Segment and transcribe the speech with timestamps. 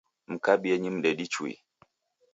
[0.31, 1.53] Mkabienyi mdedi chui